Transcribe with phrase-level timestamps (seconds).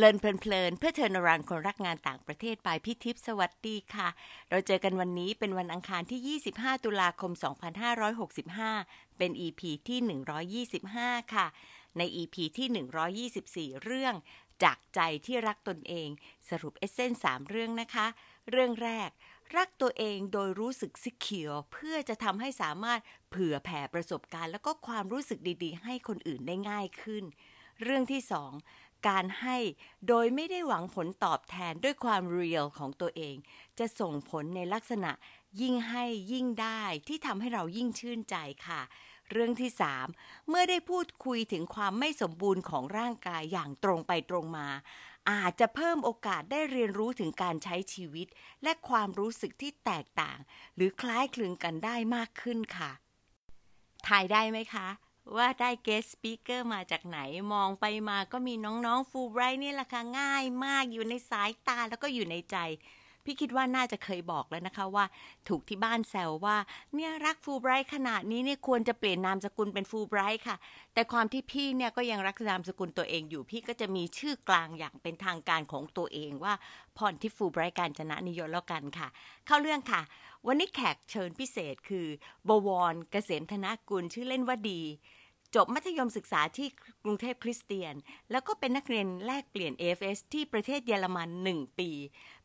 [0.00, 4.08] เลินเพลินเพื่อเทอร์นรันคนรักงานต่างประเทศไปพี่ทิพย์สวัสดีค่ะ
[4.50, 7.32] เราเจอกันวันนี้เป็นวันอังคารที่ 25 ตุลาคม
[8.60, 11.46] 2565 เป็น EP ที่ 125 ค่ะ
[11.98, 14.14] ใน EP ที่ 124 เรื่อง
[14.62, 16.08] จากใจที่รักตนเอง
[16.48, 18.06] สรุปเอเซนสามเรื่องนะคะ
[18.50, 19.10] เรื่องแรก
[19.56, 27.24] รักตัวเองโดยรู้สึกซิเคียว เพื่อจะทำให้สามารถเผื่อแผ่ประสบการณ์ แล้วก็ความรู้สึกดีๆ ให้คนอื่นได้ง่ายขึ้น
[27.82, 28.52] เรื่องที่สอง
[29.08, 29.56] การให้
[30.08, 33.36] โดยไม่ได้หวังผลตอบแทนด้วยความเรียลของตัวเอง
[33.78, 35.10] จะส่งผลในลักษณะ
[35.60, 38.82] ยิ่งให้ยิ่งได้ที่ทำให้เรายิ่งชื่นใจค่ะ
[39.30, 40.06] เรื่องที่สาม
[40.48, 44.68] เมื่อได้พูดคุยถึงความไม่สมบูรณ์ของร่างกายอย่างตรงไปตรงมา
[45.30, 48.26] อาจจะเพิ่มโอกาสได้เรียนรู้ถึงการใช้ชีวิต
[48.62, 50.38] และความรู้สึกที่แตกต่าง
[50.74, 52.90] หรือคล้ายคลึงกันได้มากขึ้นค่ะ
[54.06, 54.88] ทายได้ไหมคะ
[55.36, 57.18] ว่าได้เกสต์สปิเกอร์มาจากไหน
[57.52, 62.56] มองไปมาก็มีน้องๆฟูไบรท์นี่แหละค่ะง่ายมากอยู่ในสายตาแล้วก็อยู่ในใจ
[63.24, 65.04] พี่คิดว่าน่าจะเคยบอกแล้วนะคะว่า
[65.48, 66.56] ถูกที่บ้านแซวว่า
[66.94, 70.56] เนี่ยรักฟูไบรท์ขนาดนี้เนี่ยควรจะเปลี่ยนนามสกุลเป็นฟูไบรท์ค่ะ
[70.94, 76.54] แต่ความที่พี่เนี่ยก็ยังรักนามสกุลตัวเองอยู่ พี่ก็จะมีชื่อกลางอย่างเป็นทางการของตัวเองว่า
[76.96, 79.08] พรที่ฟูไบรท์การชนะนิยมแล้วกันค่ะ
[79.46, 80.02] เข้าเรื่องค่ะ
[80.46, 82.06] วันนี้แขกเชิญพิเศษคือ
[82.48, 84.82] บวรเกษมธนกุลชื่อเล่นว่าดี
[85.54, 86.68] จบมัธยมศึกษาที่
[87.04, 87.94] กรุงเทพคริสเตียน
[88.30, 91.90] แล้วก็เป็นนักเรียนแลกเปลี่ยน AFS ที่ประเทศเยอรมันหนึ่งปี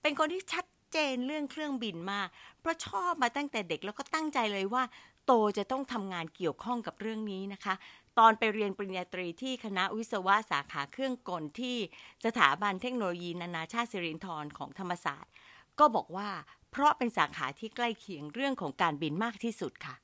[0.02, 2.28] เป็นคนที่ชัดเจนเรื่องเครื่องบินมาก
[2.62, 4.84] เพราะชอบมาตั้งแต่เด็กแล้วก็ตั้งใจเลยว่า
[5.26, 7.74] โตจะต้องทำงานเกี่ยวข้องกับเรื่องนี้นะคะ
[8.20, 11.78] ตอนไปเรียนปริญญาตรีที่คณะวิศวะสาขาเครื่องกลที่
[12.26, 15.32] สถาบันเทคโนโลยีนานาชาติสิรินธรของธรรมศาสตร์
[15.80, 16.30] ก็บอกว่า
[16.72, 19.96] เพราะเป็นสาขาที่ใกล้เคียงเรื่องของการบินมากที่สุดค่ะ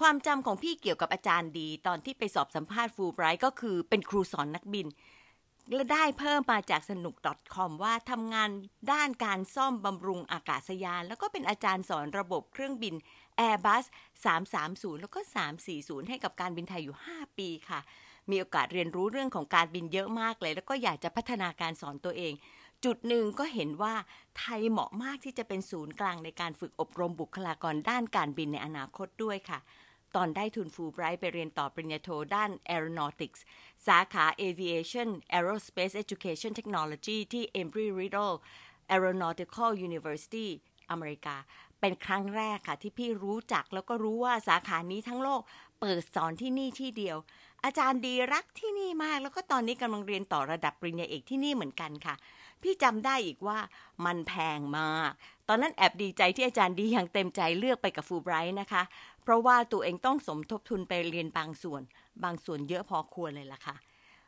[0.00, 4.86] ความจำของพี่เกี่ยวกับอาจารย์ดี ตอนที่ไปสอบสัมภาษณ์ฟูไบรท์ก็คือเป็นครูสอนนักบิน
[5.74, 7.14] และได้เพิ่มมาจากสนุก
[7.54, 8.50] .com ว่าทำงาน
[8.92, 12.94] ด้านการซ่อมบำรุงอากาศยาน แล้วก็เป็นอาจารย์สอนระบบเครื่องบิน
[13.40, 13.84] Airbus
[14.42, 15.20] 330 แล้วก็
[15.64, 17.80] 340 ให้กับการบินไทยอยู่ 5 ปีค่ะ
[18.30, 22.32] มีโอกาสเรียนรู้เรื่องของการบินเยอะมากเลย แล้วก็อยากจะพัฒนาการสอนตัวเอง
[22.84, 23.94] จุดหนึ่งก็เห็นว่า
[24.38, 29.58] ไทยเหมาะมากที่จะเป็นศูนย์กลางในการฝึกอบรมบุคลากรด้านการบินในอนาคตด้วยค่ะ
[30.16, 33.40] ตอนได้ทุนฟูไบรท์ไปเรียนต่อปริญญาโทด้าน Aeronautics
[33.86, 38.34] สาขา Aviation Aerospace Education Technology ที่ Embry-Riddle
[38.94, 40.46] Aeronautical University
[40.90, 41.36] อเมริกา
[41.80, 45.40] เป็นครั้งแรกค่ะ ที่พี่รู้จักแล้วก็รู้ว่าสาขานี้ทั้งโลก
[45.80, 47.16] เปิดสอนที่นี่ที่เดียว
[47.64, 52.14] อาจารย์ดีรักที่นี่มาก แล้วก็ตอนนี้กำลังเรียนต่อระดับปริญญาเอกที่นี่เหมือนกันค่ะ
[52.62, 53.58] พี่จำได้อีกว่า
[54.04, 55.12] มันแพงมาก
[55.48, 58.82] ตอนนั้นแอบดีใจที่อาจารย์ดีอย่างเต็มใจเลือกไปกับฟูไบรท์นะคะ
[59.26, 61.82] เพราะว่าตัวเองต้องสมทบทุนไปเรียนบางส่วน
[62.24, 63.76] บางส่วนเยอะพอควรเลยล่ะค่ะ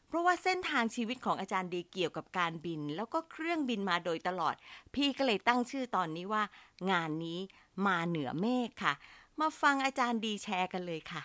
[0.09, 4.55] เพราะว่าเส้นทางชีวิตของอาจารย์ดีเกี่ยวกับการบิน แล้วก็เครื่องบินมาโดยตลอด
[4.95, 6.43] พี่ก็เลยตั้งชื่อตอนนี้ว่า
[6.91, 7.41] งานนี้
[7.87, 8.95] มาเหนือเมฆค่ะ
[9.41, 11.23] มาฟังอาจารย์ดีแชร์กันเลยค่ะ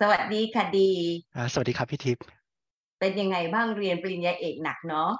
[0.00, 0.90] สวัสดีค่ะดี
[1.52, 2.24] สวัสดีครับพี่ทิพย์
[3.00, 5.10] เป็นยังไงบ้างเรียนปริญญาเอกหนักเนาะ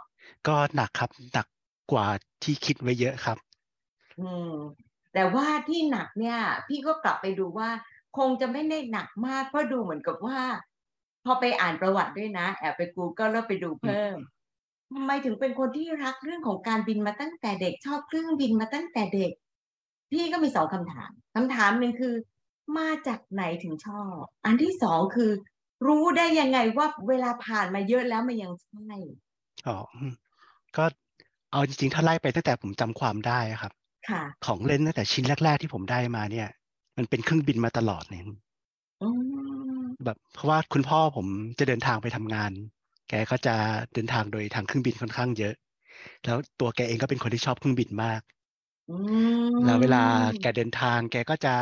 [0.46, 1.46] ก็หนักครับหนัก
[1.92, 2.06] กว่า
[2.42, 3.38] ที่คิดไว้เยอะครับ
[4.18, 6.38] อืม แต่ว่าที่หนักเนี่ย
[6.68, 7.70] พี่ก็กลับไปดูว่า
[8.18, 10.40] คงจะไม่ได้หนักมากเพราะดูเหมือนกับว่า
[11.24, 14.16] พอไปอ่านประวัติด้วยนะ แอบไปกูก็แล้วไปดูเพิ่ม
[14.92, 19.32] ทำไมถึงเป็นคนที่รักเรื่องของการบินมาตั้งแต่เด็กชอบเครื่องบินมาตั้งแต่เด็ก
[20.12, 22.14] พี่ก็มีสองคำถามคำถามหนึ่งคือ
[22.78, 25.30] มาจากไหนถึงชอบ อันที่สองคือ
[25.86, 28.92] รู้ได้ยังไงว่าเวลาผ่านมาเยอะแล้วมันยังใช่
[29.68, 29.78] อ๋อ
[30.76, 30.84] ก็
[31.50, 33.72] เอาจริงๆ ถ้าไล่ไปตั้งแต่ผมจำความได้ครับ
[34.46, 36.48] ของเล่นตั้งแต่ชิ้นแรก ๆ ที่ผมได้มาเนี่ย
[36.96, 38.24] มันเป็นเครื่องบินมาตลอดเนี่ย
[40.04, 41.26] แบบเพราะว่าคุณพ่อผม
[41.58, 42.52] จะเดินทางไปทำงาน
[43.08, 43.54] แกก็จะ
[43.94, 45.54] เดินทางโดยทางเครื่องบินค่อนข้างเยอะ
[46.24, 48.20] แล้วตัวแกเองก็เป็นคนที่ชอบเครื่องบินมาก
[49.64, 50.04] แล้วเวลา
[50.40, 51.54] แกเดินทาง แกก็จะ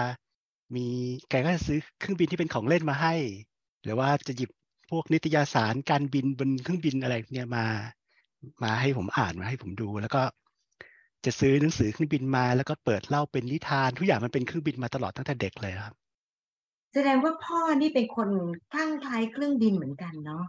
[0.76, 0.86] มี
[1.30, 3.14] แกก็จะซื้อเครื่องบินที่เป็นของเล่นมาให้
[3.82, 4.50] หรือว่าจะหยิบ
[4.90, 7.64] พวกนิตยสารการบินบนเครื่องบินอะไรเนี่ยมา
[8.62, 10.22] มาให้ผมอ่านมาให้ผมดู แล้วก็
[11.24, 15.94] จะซื้อหนังสือเครื่องบินมา แล้วก็เปิดเล่าเป็นนิทาน ทุกอย่างมันเป็นเครื่องบินมาตลอดตั้งแต่เด็กเลยครับ
[16.94, 18.28] แสดงว่าพ่อนี่เป็นคน
[18.72, 20.44] คลั่งไคล้เครื่องบินเหมือนกันเนาะ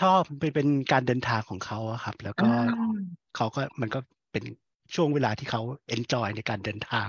[0.00, 2.48] ชอบเป็นเป็นการเดินทางของเขาครับ แล้วก็
[3.36, 4.00] เขาก็มันก็
[4.32, 4.44] เป็น
[4.94, 7.08] ช่วงเวลาที่เขาเอนจอยในการเดินทาง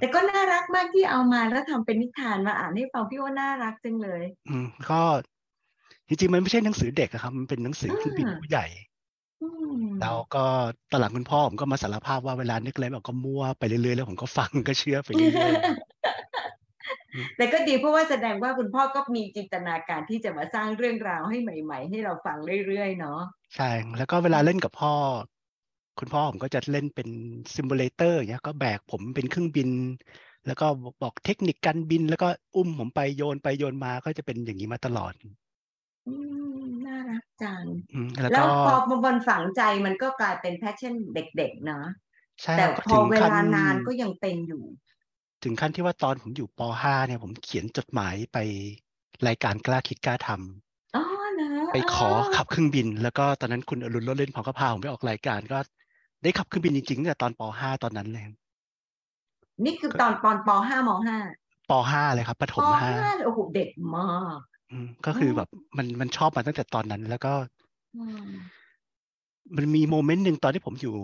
[0.00, 5.00] แต่ก็น่ารักมากที่เอามาแล้วทำเป็นนิทานมาอ่านให้ฟังพี่ว่าน่ารักจังเลย อืมก็
[6.08, 8.66] จริงๆมันไม่ใช่หนังสือเด็กครับ มันเป็นหนังสือเครื่องบินผู้ใหญ่
[10.00, 10.44] แล้วก็
[10.90, 23.20] ตอนหลังคุณพ่อผมก็มาสารภาพว่า เวลานึกอะไรแบบก็มั่วไปเรื่อย ๆ แล้วผมก็ฟัง ก็เชื่อไปเรื่อยๆแต่ก็ดีเพราะว่าแสดงว่าคุณพ่อก็มีจินตนาการที่จะมาสร้างเรื่องราวให้ใหม่ ๆ ให้เราฟังเรื่อย ๆ เนาะ
[23.56, 24.94] ใช่ แล้วก็เวลาเล่นกับพ่อ
[25.98, 27.08] คุณพ่อผมก็จะเล่นเป็น
[27.54, 29.68] simulator อย่างเงี้ย ก็แบกผมเป็นเครื่องบิน
[30.46, 30.66] แล้วก็
[31.02, 35.12] บอกเทคนิคการบิน แล้วก็อุ้มผมไปโยนไปโยนมา ก็จะเป็นอย่างนี้มาตลอด
[36.06, 36.10] อื
[36.54, 37.64] ม น่ารักจัง
[38.30, 41.84] แล้วพอมาบนฝังใจมันก็กลายเป็น passion เด็ก ๆ เนาะ
[42.56, 44.64] แต่พอเวลานานก็ยังเป็นอยู่
[45.42, 48.38] ถึงขั้นที่ว่าตอนผมอยู่ ป .5 เนี่ย ผมเขียนจดหมายไป
[49.26, 51.02] รายการกล้าคิดกล้าทำอ๋อ
[51.40, 55.58] นะไปขอขับเครื่องบิน แล้วก็ตอนนั้นคุณอรุณรถเล่นของก็พาผมไปออกรายการ ก็
[56.22, 58.24] ได้ขับเครื่องบินจริง ๆ ตั้งแต่ตอน ป .5 ตอนนั้นเลย
[59.64, 61.16] นี่คือตอน ตอน ป .5 ม .5
[61.70, 62.94] ป .5 เลยครับปฐมห้า
[63.24, 64.04] โอ้โหเด็กมา
[64.36, 64.38] ก
[65.06, 67.32] ก็คือแบบมันมันชอบมาตั้งแต่ตอนนั้น แล้วก็
[69.56, 70.96] มันมีโมเมนต์หนึ่งตอนที่ผมอยู่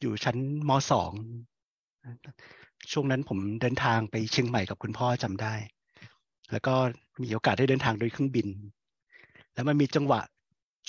[0.00, 0.36] อยู่ชั้น
[0.68, 1.12] มสอง
[2.92, 5.54] ช่วงนั้นผมเดินทางไปเชียงใหม่กับคุณพ่อจำได้
[6.52, 6.74] แล้วก็
[7.22, 8.48] มีโอกาสได้เดินทางโดยเครื่องบิน
[9.54, 10.20] แล้วมันมีจังหวะ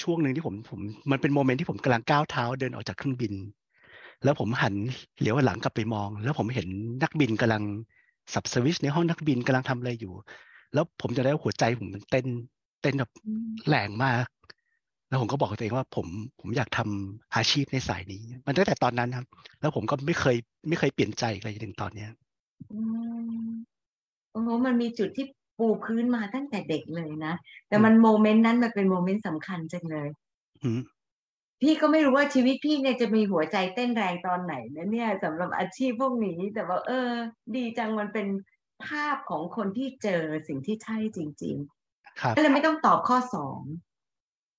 [0.01, 0.80] ช่วงหนึ่งที่ผมผม
[1.12, 3.33] มันเป็นโมเมนต์ที่ผมกำลังก้าวเท้าเดินออกจากเครื่องบิน
[4.24, 4.74] แล้วผมหัน
[5.19, 6.68] เหลียวหลังกลับไปมอง แล้วผมเห็น
[7.04, 7.63] นักบินกำลัง
[8.33, 10.13] สับสวิชในห้องนักบินกำลังทำอะไรอยู่
[10.75, 12.25] แล้วผมจะได้หัวใจผมมันเต้น
[12.81, 13.12] เต้นแบบ
[13.69, 14.25] แรงมาก
[15.07, 16.07] แล้วผมก็บอกตัวเองว่าผม
[16.39, 19.25] ผมอยากทำอาชีพในสายนี้ มันตั้งแต่ตอนนั้นครับ
[19.60, 20.36] แล้วผมก็ไม่เคย
[20.68, 22.10] ไม่เคยเปลี่ยนใจเลยถึงตอนเนี้ย
[24.31, 25.25] โอ้โหมันมีจุดที่
[25.57, 27.33] ปูพื้นมาตั้งแต่เด็กเลยนะ
[27.68, 30.07] แต่มันโมเมนต์นั้นมันเป็นโมเมนต์สำคัญจังเลย
[31.62, 37.10] พี่ก็ไม่รู้ว่าชีวิตพี่เนี่ยจะมีหัวใจเต้นแรงตอนไหนนะเนี่ยสำหรับอาชีพพวกนี้ แต่ว่า เออ
[37.56, 38.27] ดีจังมันเป็น
[38.83, 43.62] ภาพของคนที่เจอสิ่งที่ใช่จริงๆก็เลยไม่ต้องตอบข้อสอง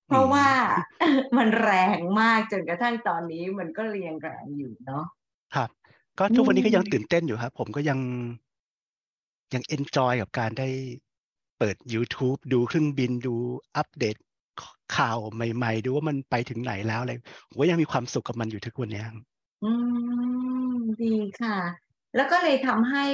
[0.07, 0.47] เพราะว่า
[1.37, 5.05] มันแรงมากจนกระทั่งตอนนี้มันก็เรียงแรงอยู่เนาะ
[5.55, 5.69] ครับ
[6.19, 7.99] ก็ทุกวันนี้ก็ยังตื่นเต้นอยู่ครับ ผมก็ยัง
[9.53, 10.67] ยังเอนจอยกับการได้
[11.57, 13.35] เปิด YouTube ดูเครื่องบินดู
[13.75, 14.15] อัปเดต
[14.97, 17.13] ข่าวใหม่ ๆ ดูว่ามันไปถึงไหนแล้วอะไร
[17.49, 19.03] ผมก็ยังมีความสุขกับมันอยู่ทุกวันนี้
[19.63, 19.71] อื
[20.75, 21.57] มดีค่ะ
[22.15, 23.05] แล้วก็เลยทำให้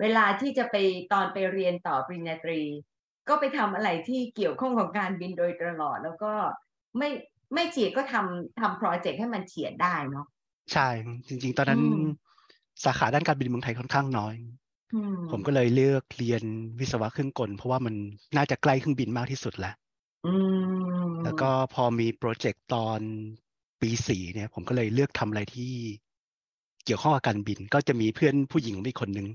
[0.00, 0.76] เวลาที่จะไป
[1.12, 2.60] ตอนไปเรียนต่อปริญญาตรี
[3.28, 6.32] ก็ไปทำอะไรที่เกี่ยวข้องกับการบินโดยตลอด แล้วก็
[6.98, 7.10] ไม่
[7.54, 10.26] ไม่เฉียดก็ทำทำโปรเจกต์ให้มันเฉียดได้เนาะ
[10.72, 10.88] ใช่
[11.28, 11.82] จริง ๆ ตอนนั้น
[12.84, 14.34] สาขาด้านการบินเมืองไทยค่อนข้างน้อย
[15.30, 16.42] ผมก็เลยเลือกเรียน
[16.80, 17.94] วิศวะเครื่องกล เพราะว่ามัน
[18.36, 19.74] น่าจะใกล้เครื่องบินมากที่สุดแหละ
[21.24, 23.00] แล้วก็พอมีโปรเจกต์ตอน
[23.80, 25.72] ปีสี่เนี่ย ผมก็เลยเลือกทำอะไรที่
[26.84, 29.28] เกี่ยวข้องกับการบิน ก็จะมีเพื่อนผู้หญิงอีกคนนึง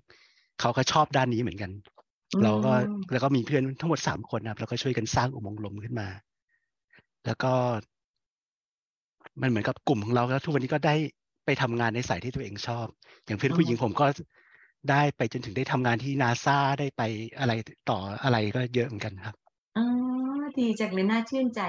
[0.60, 1.72] เขาก็ชอบด้านนี้เหมือนกัน
[2.44, 2.74] เราก็
[3.12, 6.08] แล้วก็มีเพื่อนทั้งหมดสามคนนะครับแล้วก็ช่วยกันสร้างอุโมงค์ลมขึ้นมา
[7.26, 7.54] แล้วก็
[9.42, 10.96] มันเหมือนกับกลุ่มของเราแล้วทุกวันนี้ก็ได้
[11.46, 12.86] ไปทำงานในสายที่ตัวเองชอบ
[13.26, 14.06] อย่างเพื่อนผู้หญิงผมก็
[14.90, 17.02] ได้ไปจนถึงได้ทำงานที่นาซาได้ไป
[17.40, 17.54] อะไร
[17.90, 19.36] ต่ออะไรก็เยอะเหมือนกันครับ
[19.78, 19.86] อ๋อ
[20.60, 21.62] ดีจังเลยน่าชื่นใจ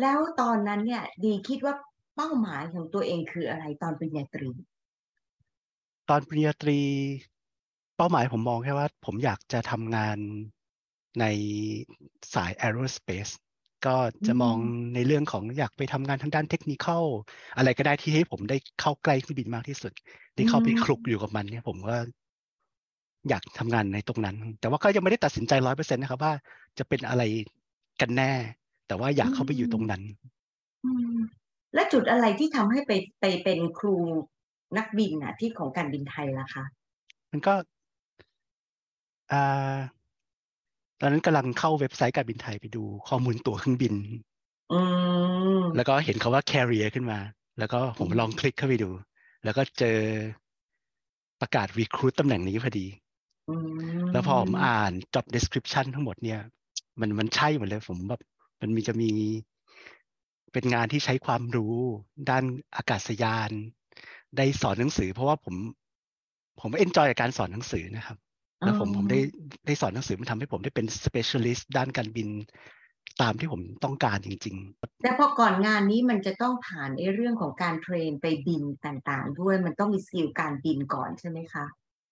[0.00, 1.74] แล้วตอนนั้นเนี่ย ดีคิดว่า
[2.16, 4.50] เป้าหมายของตัวเองคืออะไรตอนปริญญาตรี
[6.08, 6.78] ตอนปริญญาตรี
[7.98, 10.18] เป้าหมายผมมองแค่ว่า ผมอยากจะทำงาน
[11.20, 11.24] ใน
[12.34, 13.32] สาย aerospace
[13.86, 13.96] ก็
[14.26, 14.56] จะมอง
[14.94, 16.86] ในเรื่องของอยากไปทำงานทางด้านเทคนิค
[17.56, 19.92] อะไรก็ได้ที่ให้ผมได้เข้าใกล้เครื่องบินมากที่สุด
[20.36, 21.96] ได้เข้าไปคลุกอยู่กับมันเนี่ยผมก็
[23.28, 26.32] อยากทำงานในตรงนั้น แต่ว่าก็ยังไม่ได้ตัดสินใจร้อยเปอร์เซ็นต์นะครับว่า
[26.78, 27.22] จะเป็นอะไร
[28.00, 28.32] กันแน่
[28.86, 30.02] แต่ว่าอยากเข้าไปอยู่ตรงนั้น
[31.74, 33.96] และจุดอะไรที่ทำให้ไปไปเป็นครู
[34.76, 36.64] นักบินอะที่ของการบินไทยล่ะคะ
[37.32, 37.54] มันก็
[39.32, 39.76] อ่า
[41.00, 43.94] ตอนนั้นกำลังเข้าเว็บไซต์การบินไทยไปดูข้อมูลตั๋วเครื่องบิน
[45.76, 47.18] แล้วก็เห็นคาว่า carrier ขึ้นมา
[47.58, 48.90] แล้วก็ผมลองคลิกเข้าไปดู
[49.44, 49.98] แล้วก็เจอ
[51.40, 52.86] ประกาศ recruit ตำแหน่งนี้พอดี
[54.12, 56.40] แล้วพอผมอ่าน job description ทั้งหมดเนี่ย
[57.00, 58.20] มันมันใช่หมดเลยผมแบบ
[58.60, 59.10] มันมีจะมี
[60.52, 61.74] เป็นงานที่ใช้ความรู้
[62.30, 62.44] ด้าน
[62.76, 63.50] อากาศยาน
[64.36, 65.54] ได้สอนหนังสือ เพราะว่าผม
[66.60, 68.18] ผมเอนจอยกับการสอนหนังสือนะครับ
[68.64, 69.20] แล้วผมผมได้
[69.66, 72.28] ได้สอนหนังสือมันทำให้ผมได้เป็น specialist ด้านการบิน
[73.22, 81.64] ตามที่ผมต้องการจริง ๆแต่พอก่อนงานนี้มันจะต้องผ่านในเรื่องของการ train ไปบินต่างๆ ด้วยมันต้องมี skill การบินก่อนใช่ไหมคะ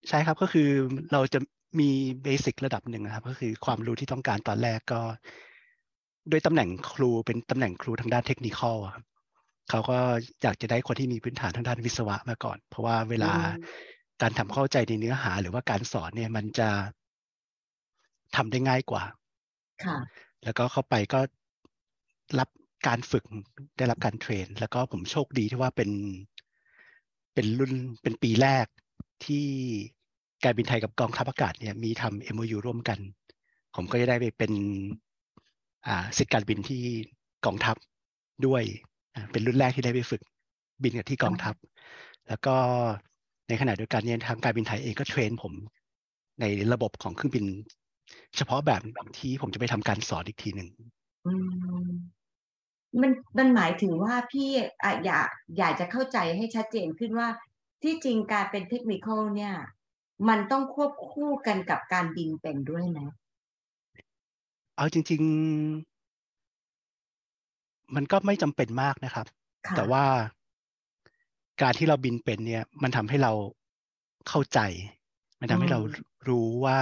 [0.08, 0.68] ใช่ครับก็คือ
[1.12, 1.38] เราจะ
[1.80, 1.90] มี
[2.22, 5.00] basic ระดับหนึ่งนะครับ ก็คือความรู้ที่ต้องการตอนแรกก็
[6.30, 9.04] ด้วยตำแหน่งครูเป็นตำแหน่งครูทางด้าน technical ครับ
[9.70, 9.98] เขาก็
[10.42, 13.32] อยากจะได้คนที่มีพื้นฐานทางด้านวิศวะมาก่อน เพราะว่าเวลา
[14.22, 16.68] การทำเข้าใจในเนื้อหาหรือว่าการสอนเนี่ยมันจะ
[18.36, 19.02] ทำได้ง่ายกว่า
[19.84, 19.96] ค่ะ
[20.44, 21.20] แล้วก็เข้าไปก็
[22.38, 22.48] รับ
[22.86, 23.24] การฝึก
[23.76, 25.90] ได้รับการเทรน แล้วก็ผมโชคดีที่ว่าเป็น
[27.34, 28.66] เป็นรุ่นเป็นปีแรก
[29.24, 29.46] ที่
[30.44, 32.98] การบินไทยกับกองทัพอากาศเนี่ยมีทำ MOU ร่วมกัน
[33.74, 34.52] ผมก็จะได้ไปเป็น
[35.86, 36.82] อ่าสิทธิการบินที่
[37.46, 37.76] กองทัพ
[38.46, 38.62] ด้วย
[39.32, 40.22] เป็นรุ่นแรกที่ได้ไปฝึก
[40.82, 41.54] บินกับที่กองทัพ
[42.28, 42.56] แล้วก็
[43.48, 45.52] ในขณะเดียวกันเนี่ยทางการบินไทยเองก็เทรนผม
[46.40, 47.44] ในระบบของเครื่องบิน
[48.36, 48.82] เฉพาะแบบ
[49.18, 50.68] ที่ผมจะไปทำการสอนอีกทีหนึ่ง
[53.00, 54.48] มันมันหมายถึงว่าพี่
[55.06, 57.28] อยากอยากจะเข้าใจให้ชัดเจนขึ้นว่า
[57.82, 59.54] ที่จริงการเป็นเทคนิคเนี่ย
[60.28, 63.08] มันต้องควบคู่กันกับการบินเป็นด้วยนะ
[64.76, 65.22] เอาจริง
[65.98, 69.26] ๆ มันก็ไม่จำเป็นมากนะครับ
[69.76, 70.04] แต่ว่า
[71.62, 73.32] การที่เราบินเป็นเนี่ย มันทำให้เรา
[74.28, 74.60] เข้าใจ
[75.40, 75.80] มันทำให้เรา
[76.28, 76.78] รู้ว่า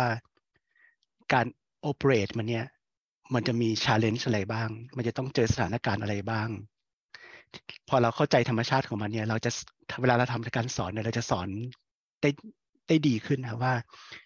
[1.33, 1.47] การ
[1.81, 2.67] operate มันเนี่ย
[3.35, 6.49] มันจะมี challenge อะไรบ้าง มันจะต้องเจอสถานการณ์อะไรบ้าง
[7.89, 9.51] พอเราเข้าใจธรรมชาติของมันเนี่ย เราจะ
[10.01, 11.49] เวลาเราทำการสอนเนี่ยเราจะสอน
[12.23, 12.31] ได้
[12.89, 13.75] ได้ดีขึ้นนะว่า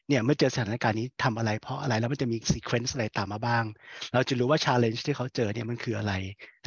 [0.09, 3.65] เนี่ยเมื่อเจอสถานการณ์นี้ทำอะไรเพราะอะไรแล้วมันจะมี sequence อะไรตามมาบ้าง
[4.13, 6.13] เราจะรู้ว่าชาเลนจ์ที่เขาเจอเนี่ยมันคืออะไร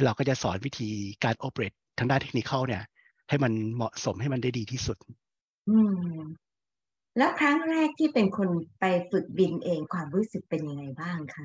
[0.04, 0.90] เราก็จะสอนวิธี
[1.24, 2.82] การโอเปเรตทางด้านเทคนิคเนี่ย
[3.32, 4.96] ให้มันเหมาะสมให้มันได้ดีที่สุด
[5.68, 6.20] อืม
[7.18, 8.48] แล้วครั้งแรกที่เป็นคน
[8.80, 11.44] ไปฝึกบินเองความรู้สึกเป็นยังไงบ้างคะ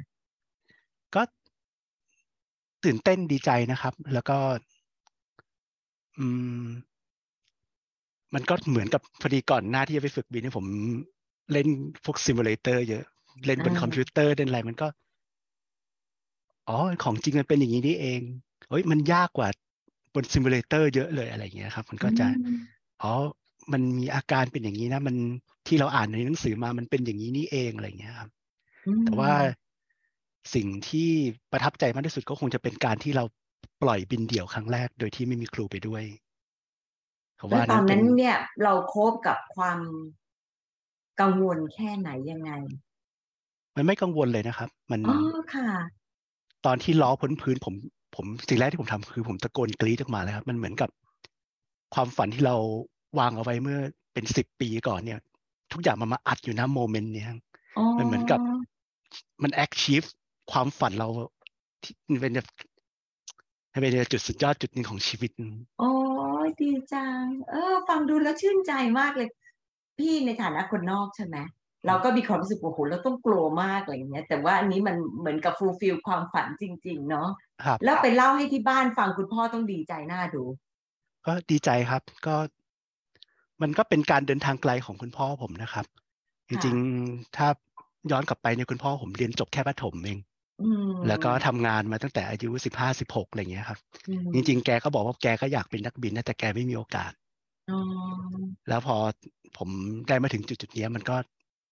[1.15, 1.21] ก็
[2.83, 4.37] ตื่นเต้นดีใจนะครับ แล้วก็
[6.17, 6.25] อื
[6.65, 6.67] ม
[8.33, 10.65] มันก็เหมือนกับพอดีก่อนหน้าที่จะไปฝึกบินเนี่ยผม
[11.51, 11.67] เล่น
[12.05, 13.03] พวก simulator เยอะ
[13.45, 14.87] เล่นบนคอมพิวเตอร์เล่นอะไรมันก็
[16.69, 18.21] อ๋อ ของจริงมันเป็นอย่างนี้นี่เอง
[18.69, 19.47] เฮ้ย มันยากกว่า
[20.13, 22.27] บน simulator เยอะเลยอะไรเงี้ยครับ มันก็จะ
[23.01, 23.13] อ๋อ
[23.71, 25.15] มันมีอาการเป็นอย่างนี้นะ มัน
[25.67, 28.29] ที่เราอ่านในหนังสือมามันเป็นอย่างนี้นี่เองอะไรเงี้ยครับ
[29.03, 29.31] แต่ว่า
[30.55, 31.09] สิ่งที่
[31.51, 33.23] ประทับใจมากที่สุดก็คงจะเป็นการที่เรา
[33.83, 36.03] ปล่อยบินเดี่ยวครั้งแรก โดยที่ไม่มีครูไปด้วย
[37.47, 39.79] แล้วตอนนั้นเนี่ย เรา cope กับความ
[41.21, 42.51] กังวลแค่ไหนยังไง
[43.75, 45.17] มันไม่กังวลเลยนะครับ มันอ๋อ
[45.53, 45.67] ค่ะ
[46.65, 47.73] ตอนที่ล้อพ้นพื้นผม
[48.17, 50.89] ผมสิ่งแรกที่ผมทำคือผมตะโกนกรี๊ดออกมาเลยครับ มันเหมือนกับ
[51.93, 52.55] ความฝันที่เรา
[53.19, 53.79] วางเอาไว้เมื่อ
[54.13, 55.19] เป็นสิบปีก่อนเนี่ย
[55.73, 57.27] ทุกอย่างมันมาอัดอยู่ณ moment เนี่ย
[57.97, 58.39] มันเหมือนกับ
[59.43, 60.01] มัน achieve
[60.51, 61.09] ความฝันเรา
[61.83, 62.47] ที่เป็นแบบ
[63.81, 65.31] เป็นจุดสุดยอดจุดหนึ่งของชีวิต
[65.79, 65.89] โอ้
[66.61, 69.29] ดีจัง เออ ฟังดูแล้วชื่นใจมากเลย
[69.97, 71.37] พี่ในฐานะคนนอกใช่ไหม
[71.87, 77.29] เราก็มีความรู้สึกโอ้โหเราต้องกลัวมากอะไรอย่างเงี้ย แต่ว่าอันนี้มันเหมือนกับฟูลฟิลความฝันจริง ๆ เนาะ
[77.83, 80.43] แล้วไปเล่าให้ที่บ้านฟังคุณพ่อต้องดีใจหน้าดู
[81.25, 82.35] ก็ดีใจครับ ก็
[83.61, 85.85] มันก็เป็นการเดินทางไกลของคุณพ่อผมนะครับ
[86.49, 87.47] จริงๆถ้า
[88.11, 90.19] ย้อนกลับไปเนี่ยคุณพ่อผมเรียนจบแค่ประถมเอง
[91.07, 93.79] แล้วก็ทำงานมาตั้งแต่อายุสิบห้าสิบหกอะไรเงี้ยครับ
[94.33, 97.11] จริง ๆ แกก็บอกว่าแกก็อยากเป็นนักบินนะแต่แกไม่มีโอกาส
[98.69, 98.95] แล้วพอ
[99.57, 99.69] ผม
[100.07, 101.15] ได้มาถึงจุดๆนี้มันก็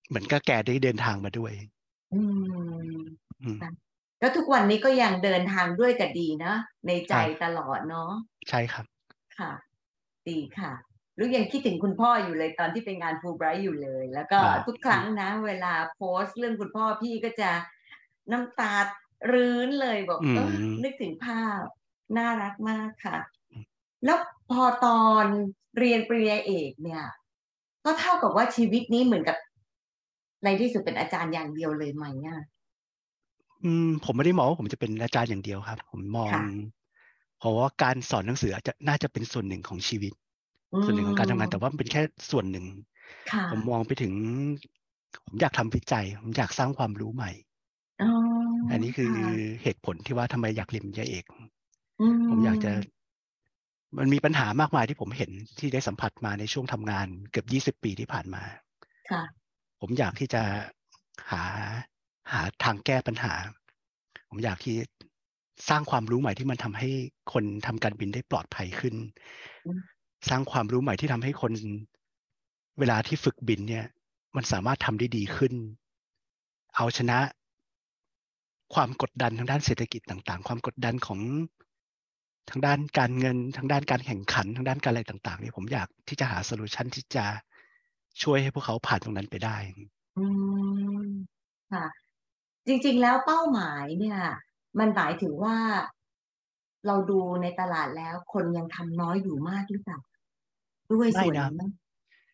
[0.08, 1.54] เหมือนก็แกได้เดินทางมาด้วย
[4.20, 6.54] แล้วทุกวันนี้ก็ยังเดินทางด้วยกันดีนะ
[6.88, 8.12] ในใจตลอดเนาะ
[8.50, 8.86] ใช่ครับ
[9.38, 9.52] ค่ะ
[10.30, 10.74] ดีค่ะ
[11.18, 17.52] ลูกยังคิดถึงคุณพ่ออยู่เลยตอนที่เป็นงานฟูไบรท์อยู่เลย แล้วก็ทุกครั้งนะ เวลาโพสต์เรื่องคุณพ่อพี่ก็จะ
[18.32, 18.76] น้ำตา
[19.32, 21.64] รื้นเลยบอกเออนึกถึงภาพ
[22.18, 23.18] น่ารักมากค่ะ
[24.06, 24.18] แล้ว
[24.52, 25.26] พอตอน
[25.78, 27.04] เรียนปริญญาเอกเนี่ย
[27.86, 29.38] ก็เท่ากับว่าชีวิตนี้เหมือนกับ
[30.44, 32.42] ในที่สุดเป็นอาจารย์อย่างเดียวเลยไหมอะ
[33.64, 36.32] อืมผมไม่ได้มองว่าผมจะเป็นอาจารย์อย่างเดียวครับ ผมมอง
[37.40, 40.14] เพราะว่าการสอนหนังสืออาจจะน่าจะเป็นส่วนหนึ่งของชีวิต
[40.86, 42.02] ส่วนหนึ่งของการทำงานแต่ว่าเป็นแค่
[42.32, 42.66] ส่วนหนึ่ง
[43.52, 44.14] ผมมองไปถึง
[45.26, 47.32] ผมอยากทำวิจัย ผมอยากสร้างความรู้ใหม่
[48.72, 49.14] อันนี้คือ
[49.64, 51.26] เหตุผลที่ว่าทำไมอยากเรียนปริญญาเอก
[52.30, 52.72] ผมอยากจะ
[53.98, 58.44] มันมีปัญหามากมายที่ผมเห็นที่ได้สัมผัสมาในช่วงทำงานเกือบยี่สิบปีที่ผ่านมา
[59.10, 59.24] ค่ะ
[59.88, 60.44] ผมอยากที่จะ
[61.32, 61.44] หา
[62.32, 63.34] หาทางแก้ปัญหา
[64.30, 64.76] ผมอยากที่
[65.70, 66.90] สร้างความรู้ใหม่ที่มันทำให้
[67.34, 68.96] คนทำการบินได้ปลอดภัยขึ้น
[70.30, 71.52] สร้างความรู้ใหม่ที่ทำให้คน
[72.80, 73.86] เวลาที่ฝึกบินเนี่ย
[74.36, 75.54] มันสามารถทำได้ดีขึ้น
[76.76, 77.20] เอาชนะ
[78.74, 81.20] ความกดดันทางด้านเศรษฐกิจต่าง ๆ ความกดดันของ
[82.50, 87.26] ทางด้านการเงินทางด้านการแข่งขันทางด้านการอะไรต่างๆเนี่ยผมอยากที่จะหาโซลูชันที่จะ
[88.24, 89.58] ช่วยให้พวกเขาผ่านตรงนั้นไปได้
[90.18, 90.26] อื
[90.98, 91.06] ม
[91.72, 91.86] ค่ะ
[92.68, 94.20] จริง ๆ แล้วเป้าหมายเนี่ย
[94.80, 95.58] มันหมายถึงว่า
[96.88, 100.00] เราดูในตลาดแล้วคนยังทำน้อยอยู่มากหรือเปล่า
[100.92, 101.56] ด้วยส่วนนั้น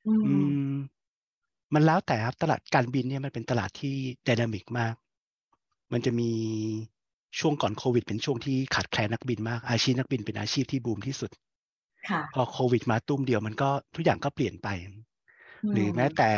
[0.08, 0.14] อื
[0.74, 0.76] ม
[1.74, 3.96] มันแล้วแต่ครับตลาดการบินเนี่ยมันเป็นตลาดที่
[4.28, 4.94] ดินามิกมาก
[5.94, 6.32] มันจะมี
[7.40, 11.32] ช่วงก่อนโควิด เป็นช่วงที่ขาดแคลนนักบินมาก อาชีพนักบินเป็นอาชีพที่บูมที่สุด
[12.34, 14.68] พอโควิดมาตุ้มเดียวมันก็ทุกอย่างก็เปลี่ยนไป
[15.74, 16.32] หรือแม้แต่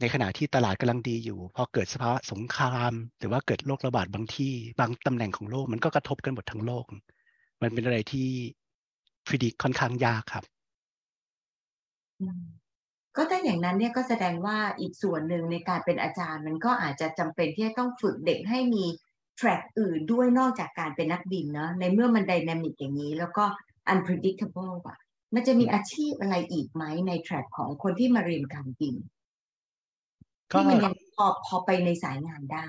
[0.00, 6.84] ในขณะที่ตลาดกำลังดีอยู่ พอเกิดสภาวะสงคราม หรือว่าเกิดโรคระบาดบางที่ บางตำแหน่งของโลกมันก็กระทบกันหมดทั้งโลก
[7.62, 8.28] มันเป็นอะไรที่
[9.28, 10.44] พิจิตค่อนข้างยากครับ
[13.16, 18.84] ก็ถ้าอย่างนั้นเนี่ยก็แสดงว่าอีกส่วนหนึ่งในการเป็นอาจารย์ มันก็อาจจะจำเป็นที่จะต้องฝึกเด็กให้มี
[19.36, 23.44] แทร็กอื่นด้วยนอกจากการเป็นนักบินเนาะในเมื่อมันดินามิกอย่างนี้ แล้วก็
[23.92, 24.98] unpredictable อะ
[25.34, 28.94] มันจะมีอาชีพอะไรอีกไหมในแทร็กของคนที่มาเรียนการบิน
[30.50, 32.66] ที่มันยังพอพอไปในสายงานได้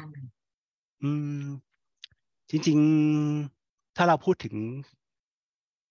[1.03, 1.43] อืม
[2.49, 2.77] จริง
[3.37, 4.55] ๆ ถ้าเราพูดถึง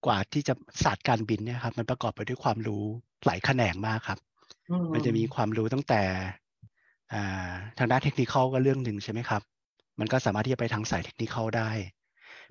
[0.07, 2.85] กว่าที่จะศาสตร์การบินเนี่ยครับ มันประกอบไปด้วยความรู้
[3.27, 4.19] หลายแขนงมากครับ
[4.95, 6.03] มันจะมีความรู้ตั้งแต่
[7.79, 9.43] ทางด้านเทคนิคก็เรื่องหนึ่งใช่ไหมครับ
[10.01, 11.71] มันก็สามารถที่จะไปทางสายเทคนิคได้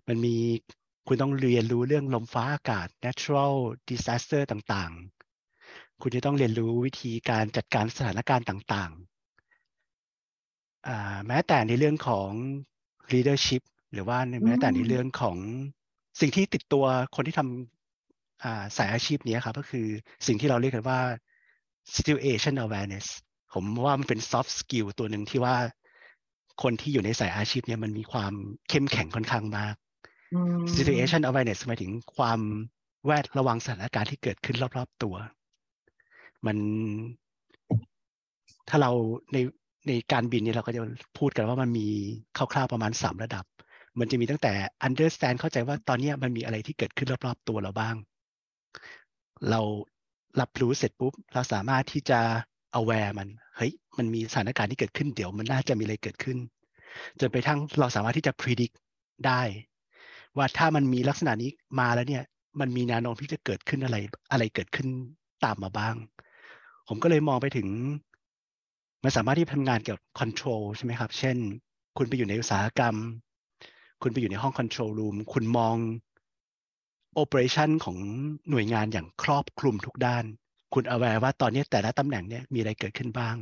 [0.07, 0.35] มันมี
[1.07, 3.53] คุณต้องเรียนรู้เรื่องลมฟ้าอากาศ natural
[3.89, 9.07] disaster ต่างๆ คุณจะต้องเรียนรู้วิธีการจัดการสถานการณ์ต่างๆ
[11.27, 12.29] แม้แต่ในเรื่องของ
[13.13, 13.61] leadership
[13.93, 15.37] หรือว่าแม้แต่ในเรื่องของ
[16.21, 16.85] สิ่งที่ติดตัว
[17.15, 19.87] คนที่ทำสายอาชีพนี้ครับ ก็คือ
[20.27, 20.99] สิ่งที่เราเรียกกันว่า
[21.95, 23.07] situation awareness
[23.53, 25.55] ผมว่ามันเป็น soft skill ตัวหนึ่งที่ว่า
[26.63, 28.33] คนที่อยู่ในสายอาชีพนี้มันมีความ
[28.69, 29.75] เข้มแข็งค่อนข้างมาก
[30.75, 32.39] situation awareness หมายถึงความ
[33.05, 35.15] แวดระวังสถานการณ์ที่เกิดขึ้นรอบๆตัว
[36.45, 36.57] มัน
[38.69, 38.91] ถ้าเรา
[39.33, 39.37] ใน
[39.87, 40.81] ในการบินเนี่ยเราก็จะ
[41.17, 41.87] พูดกันว่ามันมี
[42.37, 43.45] คร่าวๆประมาณสามระดับ
[43.99, 44.53] มันจะมีตั้งแต่
[44.87, 47.95] understand เข้าใจว่าตอนนี้มันมีอะไรที่เกิดขึ้นรอบๆตัวเราบ้าง
[49.49, 49.61] เรา
[50.39, 52.19] รับรู้เสร็จปุ๊บ เราสามารถที่จะ
[52.79, 56.37] aware มัน เฮ้ย มันมีสถานการณ์ที่เกิดขึ้นเดี๋ยวมันน่าจะมีอะไรเกิดขึ้น
[57.19, 58.75] จนไปทั้งเราสามารถที่จะ predict
[59.27, 59.41] ได้
[60.37, 62.23] ว่าถ้ามันมีลักษณะนี้มาแล้วเนี่ย
[62.59, 63.97] มันมีแนวโน้มที่จะเกิดขึ้นอะไร
[64.31, 64.87] อะไรเกิดขึ้น
[65.45, 65.95] ตามมาบ้าง
[66.87, 67.67] ผมก็เลยมองไปถึง
[69.03, 71.37] มันสามารถที่ทำงานเกี่ยวกับ control ใช่ไหมครับ เช่น
[71.97, 72.95] คุณไปอยู่ในอุตสาหกรรม
[74.01, 75.75] คุณไปอยู่ในห้อง control room คุณมอง
[77.13, 77.97] โอเปอเรชันของ
[78.49, 80.25] หน่วยงานอย่างครอบคลุมทุกด้าน
[80.73, 83.35] คุณเอาไว้ว่าตอนนี้แต่ละตำแหน่งเนี่ยมีอะไรเกิดขึ้นบ้าง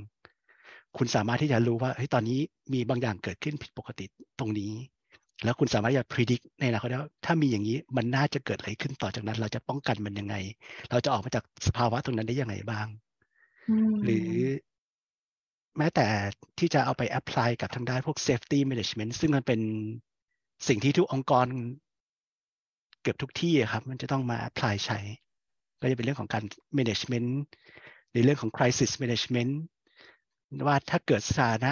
[0.98, 2.40] คุณสามารถที่จะรู้ว่าเฮ้ยตอนนี้
[2.74, 4.06] มีบางอย่างเกิดขึ้นผิดปกติ
[4.40, 4.72] ตรงนี้
[5.44, 10.36] แล้วคุณสามารถจะพิจิตรในอนาคตว่าถ้ามีอย่างนี้มันน่าจะเกิดอะไรขึ้นต่อจากนั้น เราจะป้องกันมันยังไง
[10.90, 12.88] เราจะออกมาจากสภาวะตรงนั้นได้ยังไงบ้าง
[14.04, 14.30] หรือ
[15.78, 16.06] แม้แต่
[16.60, 19.62] ที่จะเอาไปแอพพลายกับทางด้านพวก safety management ซึ่งมันเป็น
[20.68, 21.48] สิ่งที่ทุกองค์กร
[23.02, 25.00] เกือบทุกที่ครับ มันจะต้องมา apply ใช้
[25.82, 26.44] ก็จะเป็นเรื่องของการ
[26.78, 27.30] management
[28.14, 29.54] ในเรื่องของ crisis management
[30.68, 31.72] ว่าถ้าเกิดสถานะ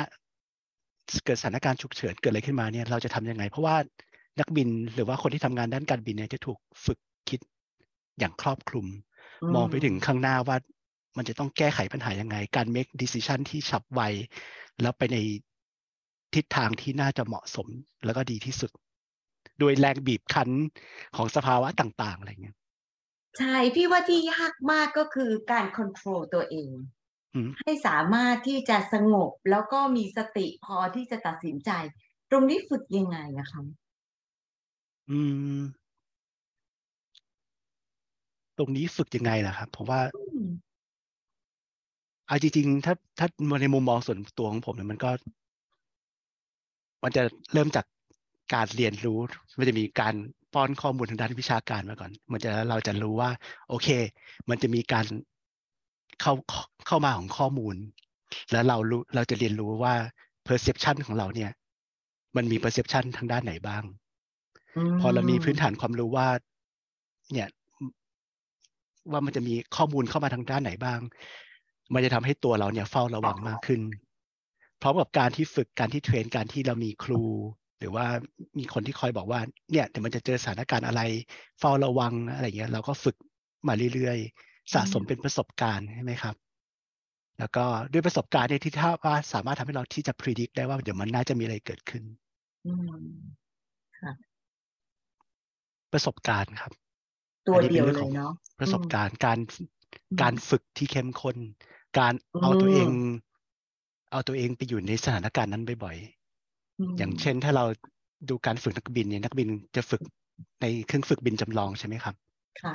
[1.26, 3.76] เกิดสถานการณ์ฉุกเฉินเกิดอะไรขึ้นมาเนี่ยเราจะทํำยังไง เพราะว่า
[4.40, 7.40] นักบินหรือว่าคนที่ทำงานด้านการบินเนี่ยจะถูกฝึกคิด
[8.20, 8.88] อย่างครอบคลุม
[9.56, 10.58] มองไปถึงข้างหน้าว่า
[11.18, 14.02] มันจะต้องแก้ไขปัญหายังไง การ make decision ที่ฉับไว
[14.82, 15.18] แล้วไปใน
[16.34, 17.68] ทิศทางที่น่าจะเหมาะสม
[18.06, 18.72] แล้วก็ดีที่สุด
[19.60, 20.50] โดยแรงบีบคั้น
[21.16, 22.58] ของสภาวะต่าง ๆ อะไรเงี้ย
[23.40, 26.72] ใช่ พี่ว่าที่ยากมากก็คือการควบคุมตัวเอง
[27.62, 31.72] ให้สามารถที่จะสงบแล้วก็มีสติพอที่จะตัดสินใจ
[32.32, 33.62] ตรงนี้ฝึกยังไงอะคะ
[35.10, 35.20] อื
[35.58, 35.60] ม
[38.58, 40.02] ตรงนี้ฝึกยังไงล่ะครับผมว่า
[42.28, 43.28] เอาจริงๆถ้าถ้า
[43.62, 45.10] ในมุมมองส่วนตัวของผมเนี่ยมันก็
[47.04, 47.86] มันจะเริ่มจาก
[48.54, 49.20] การเรียนรู้
[49.58, 50.16] มันจะมีการ
[50.54, 53.30] ป้อนข้อมูลทางด้านวิชาการมาก่อน มันจะเราจะรู้ว่า
[53.70, 53.88] โอเค
[54.50, 55.06] มันจะมีการ
[56.22, 56.34] เข้า
[56.88, 57.76] เข้ามาของข้อมูล
[58.52, 59.96] แล้วเรารู้เราจะเรียนรู้ว่า
[60.48, 61.52] perception ของเราเนี่ย
[62.36, 63.84] มันมี perception ทางด้านไหนบ้าง
[65.00, 66.28] พอเรามีพื้นฐานความรู้ว่า
[67.34, 67.50] เนี่ย
[69.12, 71.00] ว่ามันจะมีข้อมูลเข้ามาทางด้านไหนบ้าง
[71.94, 73.82] มันจะทำให้ตัวเราเนี่ยเฝ้าระวังมากขึ้น
[74.82, 77.24] พร้อมกับการที่ฝึกการที่เทรนการที่เรามีครู
[77.80, 78.06] หรือว่า
[78.60, 79.40] มีคนที่คอยบอกว่า
[79.72, 81.02] เนี่ยเดี๋ยวมันจะเจอสถานการณ์อะไร
[81.60, 83.16] เฝ้าระวังอะไรเงี้ย เราก็ฝึก
[83.68, 86.36] มาเรื่อยๆ สะสมเป็นประสบการณ์ใช่ไหมครับ
[87.40, 92.04] แล้วก็ด้วยประสบการณ์เนี่ยที่ถ้าว่าสามารถทำให้เราที่จะพิจิตรได้ว่าเดี๋ยวมันน่าจะมีอะไรเกิดขึ้น
[95.94, 96.72] ประสบการณ์ครับ
[97.48, 99.40] ตัวเดียวเลยเนาะประสบการณ์การ
[100.22, 101.38] การฝึกที่เข้มข้น
[102.00, 102.90] การเอาตัวเอง
[104.12, 105.98] เอาตัวเองไปอยู่ในสถานการณ์นั้นบ่อย
[106.98, 107.66] อย่างเช่น ถ้าเรา
[108.30, 110.02] ดูการฝึกนักบินเนี่ยนักบินจะฝึก
[110.62, 112.16] ในเครื่องฝึกบินจำลองใช่ไหมครับ
[112.62, 112.74] ค่ะ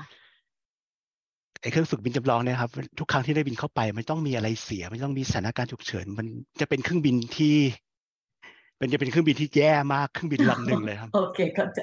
[1.60, 6.26] ไอ้เครื่องฝึกบินจำลองเนี่ยครับทุกครั้งที่ได้บินเข้าไป มันต้องมีอะไรเสีย มันต้องมีสถานการณ์ฉุกเฉิน มัน
[6.60, 7.56] จะเป็นเครื่องบินที่
[8.80, 11.80] มันจะเป็นเครื่องบินที่แย่มากเครื่องบินลำหนึ่งเลยครับ โอเคเข้าใจ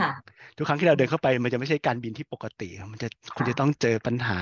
[0.00, 0.10] ค่ะ
[0.56, 4.38] ทุกครั้งที่เราเดินเข้าไปมันจะไม่ใช่การบินที่ปกติมันจะคุณจะต้องเจอปัญหา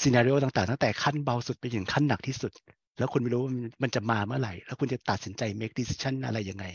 [0.00, 2.52] ซีนารีโอต่างๆ ตั้งแต่ขั้นเบาสุดไปถึงขั้นหนักที่สุด
[2.98, 3.42] แล้วคุณไม่รู้
[3.82, 6.66] มันจะมาเมื่อไหร่ แล้วคุณจะตัดสินใจ make decision อะไรยังไง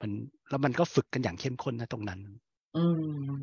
[0.00, 0.10] มัน
[0.48, 2.20] แล้วมันก็ฝึกกันอย่างเข้มข้นนะตรงนั้น
[2.76, 2.84] อื
[3.30, 3.40] ม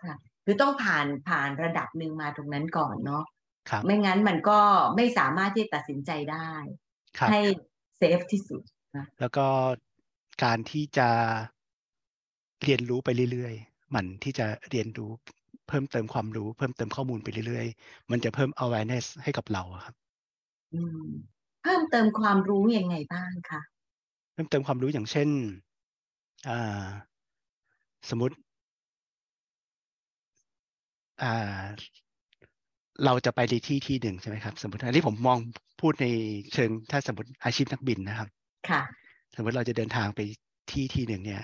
[0.00, 0.14] ค่ะ
[0.50, 3.24] คือต้องผ่านผ่านระดับหนึ่งมาตรงนั้นก่อนเนาะ
[3.70, 4.60] ครับไม่งั้นมันก็
[4.96, 6.50] ไม่สามารถที่ตัดสินใจได้
[7.30, 7.40] ให้
[7.98, 8.62] เซฟที่สุด
[8.96, 9.46] นะแล้วก็
[10.44, 11.08] การที่จะ
[12.64, 15.10] เรียนรู้ไปเรื่อยๆ มันที่จะเรียนรู้
[15.68, 19.94] เพิ่มเติมความรู้เพิ่มเติมข้อมูลไปเรื่อยๆ มันจะเพิ่ม awareness ให้กับเราครับ
[21.62, 23.60] เพิ่มเติมความรู้ยังไงบ้างคะ
[24.32, 25.28] เพิ่มเติมความรู้อย่างเช่น
[28.10, 28.36] สมมติ
[33.04, 35.38] เราจะไปในที่ที่หนึ่งใช่ไหมครับ สมมติอันนี้ผมมอง
[35.80, 36.06] พูดใน
[36.54, 38.28] เชิงถ้าสมมติอาชีพนักบินนะครับ
[38.68, 38.82] ค่ะ
[39.36, 40.20] สมมติเราจะเดินทางไป
[40.70, 41.42] ที่ที่หนึ่งเนี่ย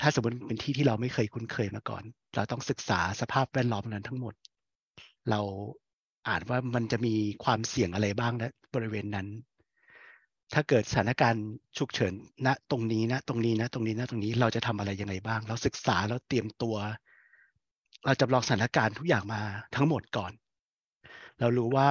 [0.00, 2.02] ถ้าสมมติเป็นที่ที่เราไม่เคยคุ้นเคยมาก่อน
[2.36, 4.34] เราต้องศึกษาสภาพแวดล้อมนั้นทั้งหมด
[5.30, 5.40] เรา
[6.28, 9.28] อ่านว่ามันจะมีความเสี่ยงอะไรบ้างนะบริเวณนั้น
[10.54, 11.46] ถ้าเกิดสถานการณ์
[11.78, 12.12] ฉุกเฉิน
[12.46, 16.76] ณตรงนี้นะตรงนี้นะตรงนี้นะตรงนี้เราจะทำอะไรยังไงบ้าง เราศึกษาแล้วเตรียมตัว
[18.04, 19.42] เราจำลองสถานการณ์ทุกอย่างมา
[19.74, 20.32] ทั้งหมดก่อน
[21.40, 21.90] เรารู้ว่า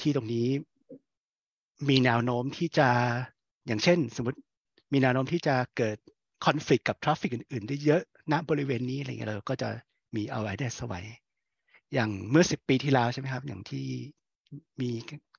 [0.00, 0.48] ที่ตรงนี้
[1.88, 2.88] มีแนวโน้มที่จะ
[3.66, 4.38] อย่างเช่น สมมติ
[4.92, 5.96] มีแนวโน้มที่จะเกิด
[6.44, 9.68] คอนฟ lict กับทราฟฟิกอื่นๆ ได้เยอะณบริเวณนี้อะไรเงี้ยเราก็จะ
[10.14, 11.06] มีเอาไว้ได้สวัย
[11.94, 13.86] อย่างเมื่อสิบปีที่แล้วใช่ไหมครับ อย่างที่
[14.80, 14.90] มี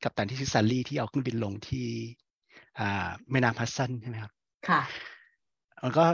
[0.04, 1.88] กัปตันที่ชื่อ Sully ที่เอาเครื่องบินลงที่
[3.32, 4.32] แม่น้ำฮัดสันใช่ไหมครับ
[4.70, 4.82] ค่ะ
[5.84, 6.06] มันก็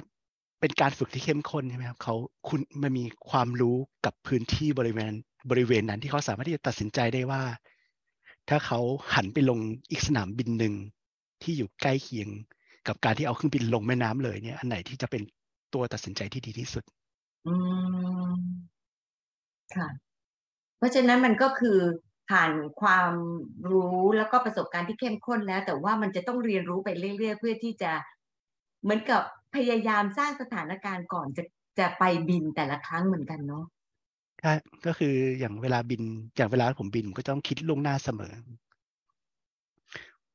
[0.61, 2.15] เป็นการฝึกที่เข้มข้นใช่ไหมครับเขา
[2.47, 5.13] คุณมันมีความรู้กับพื้นที่บริเวณ
[5.51, 7.41] บริเวณนั้นที่เขาสามารถที่จะตัดสินใจได้ว่า
[8.49, 8.79] ถ้าเขา
[9.15, 9.59] หันไปลง
[9.91, 10.73] อีกสนามบินหนึ่ง
[11.43, 12.29] ที่อยู่ใกล้เคียง
[12.87, 15.21] กับการที่เอาเครื่องบินลงแม่น้ำเลยเนี่ย อันไหนที่จะเป็น
[15.73, 16.83] ตัวตัดสินใจที่ดีที่สุด
[17.45, 17.53] อื
[18.31, 18.33] ม
[19.75, 19.87] ค่ะ
[20.77, 21.79] เพราะฉะนั้นมันก็คือ
[22.29, 23.11] ผ่านความ
[23.71, 27.91] รู้แล้วก็ประสบการณ์ที่เข้มข้นแล้ว แต่ว่ามันจะต้องเรียนรู้ไปเรื่อยๆเพื่อที่จะ
[28.83, 29.21] เหมือนกับ
[29.55, 31.43] พยายามสร้างสถานการณ์ก่อนจะ
[31.79, 33.65] จะไปบินแต่ละครั้งเหมือนกันเนาะ
[34.41, 34.53] ใช่
[34.85, 36.01] ก็คืออย่างเวลาบิน
[36.37, 38.33] อย่างเวลาผมบินผมก็ต้องคิดล่วงหน้าเสมอ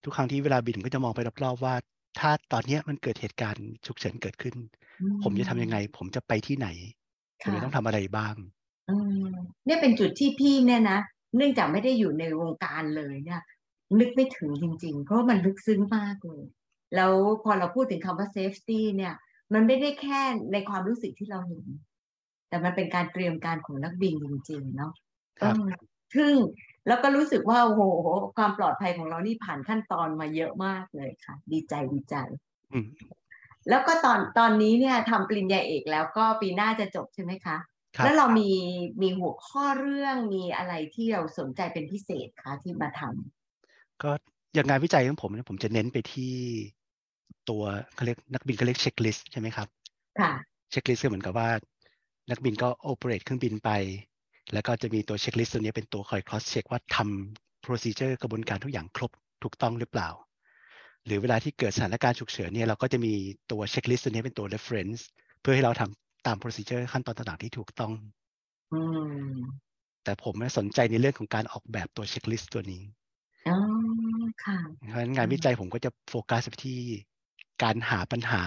[0.05, 1.75] ทุกครั้งที่เวลาบินก็จะมองไปรอบๆว่า
[2.19, 4.55] ถ้าตอนนี้มันเกิดเหตุการณ์ฉุกเฉินเกิดขึ้น
[5.23, 6.69] ผมจะทำยังไง ผมจะไปที่ไหน
[7.43, 8.35] ผมจะต้องทำอะไรบ้าง
[9.67, 10.99] เนี่ยเป็นจุดที่พี่เนี่ยนะ
[11.37, 13.41] เนื่องจากไม่ได้อยู่ในวงการเลยเนี่ย
[13.99, 16.45] นึกไม่ถึงจริง ๆ เพราะมันลึกซึ้งมากเลย
[16.95, 17.13] แล้ว
[17.45, 19.15] พอเราพูดถึงคำว่า safety เนี่ย
[19.55, 20.21] มันไม่ได้แค่
[20.53, 21.67] ในความรู้สึกที่เราเห็น
[22.49, 24.93] แต่มันเป็นการเตรียมการของนักบินจริงๆเนาะ
[26.17, 26.35] ซึ่ง
[26.89, 27.83] แล้วก็รู้สึกว่าโอ้โห
[28.37, 32.15] ความปลอดภัยของเรานี่ผ่านขั้นตอนมาเยอะมากเลยค่ะ ดีใจดีใจ
[33.69, 37.57] แล้วก็ตอนตอนนี้เนี่ยทำปริญญาเอกแล้วก็ปีหน้าจะจบใช่ไหมคะ
[38.05, 38.51] แล้วเรามี
[39.03, 44.11] มีหัวข้อเรื่องมีอะไรที่เราสนใจเป็นพิเศษคะที่มาทำก็
[44.55, 46.35] อย่างงานวิจัยของผมเนี่ยผมจะเน้นไปที่
[47.51, 47.63] ตัว
[47.95, 49.69] เขาเรียกนักบินเขาเรียก checklist ใช่ไหมครับ
[50.21, 50.33] ค่ะ
[50.71, 51.49] checklist ก็เหมือนกับว่า
[52.31, 53.71] นักบินก็ operate เครื่องบินไป
[54.53, 59.11] แล้วก็จะมีตัว checklist ตัวนี้เป็นตัวคอย cross-check ว่าทำ procedure กระบวนการทุกอย่างครบ
[59.43, 60.09] ถูกต้องหรือเปล่า
[61.05, 63.13] หรือเวลาที่เกิดสถานการณ์ฉุกเฉินเนี่ยเราก็จะมี
[63.51, 65.01] ตัว checklist ตัวนี้เป็นตัว reference
[65.41, 67.93] เพื่อให้เราทำตาม procedure ขั้นตอนต่างๆที่ถูกต้อง
[70.05, 72.83] แต่ผมสนใจในเรื่องของการออกแบบตัว checklist ตัวนี้
[73.49, 73.57] อ๋อ
[74.45, 74.59] ค่ะ
[74.91, 76.79] เพราะฉะนั้นงานวิจัยผมก็จะโฟกัสไปที่
[77.63, 78.43] การหาปัญหา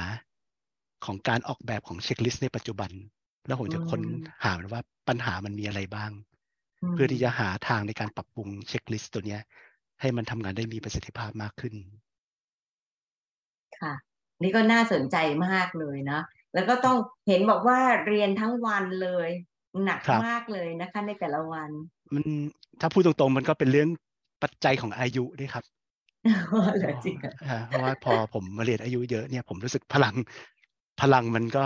[1.06, 2.92] ของการออกแบบของ checklist ในปัจจุบัน
[3.48, 4.02] แล้วผมจะค้น
[4.44, 6.12] หาว่าปัญหามันมีอะไรบ้าง
[6.94, 9.38] เพื่อที่จะหาทางในการปรับปรุง checklist ตัวนี้
[10.02, 11.74] ให้มันทำงานได้มีประสิทธิภาพมากขึ้น
[13.80, 13.94] ค่ะ
[14.42, 15.18] นี่ก็น่าสนใจ
[15.48, 16.20] มากเลยนะ
[16.54, 19.30] แล้วก็ต้องเห็นบอกว่าเรียนทั้งวันเลย
[19.86, 21.70] หนักมากเลยนะคะ ในแต่ละวัน
[22.14, 22.26] มัน
[22.80, 23.90] ถ้าพูดตรงๆ มันก็เป็นเรื่อง
[24.44, 25.66] ปัจจัยของอายุด้วยครับ
[26.78, 27.18] เหรอจริง
[27.68, 30.16] เพราะว่าพอผมมาเรียนอายุเยอะเนี่ยผมรู้สึกพลัง
[31.02, 31.64] พลังมันก็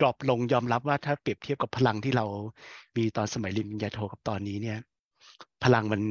[0.00, 2.26] ดรอปลงยอมรับว่าถ้าเปรียบเทียบกับพลังที่เรา
[2.96, 4.78] มีตอนสมัยเรียนปริญญาโทกับตอนนี้เนี่ย
[5.64, 6.02] พลังมัน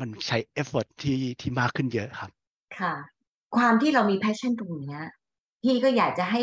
[0.00, 2.30] มันใช้ effort ที่ที่มากขึ้นเยอะครับ
[2.78, 2.94] ค่ะ
[3.56, 4.96] ความที่เรามี passion ตรงนี้
[5.62, 6.42] พี่ก็อยากจะให้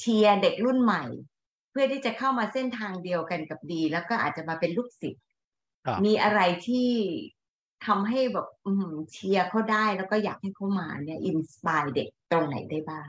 [0.00, 1.04] เชียร์เด็กรุ่นใหม่
[1.70, 5.24] เพื่อที่จะเข้ามาเส้นทางเดียวกันกับดี แล้วก็อาจจะมาเป็นลูกศิษย์
[6.04, 6.90] มีอะไรที่
[7.86, 8.46] ทำให้แบบ
[9.12, 13.08] เชียร์เขาได้แล้วก็อยากให้เขามาเนี่ย inspire เด็กตรงไหนได้บ้าง